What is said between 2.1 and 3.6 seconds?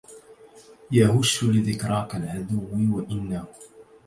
العدو وإنه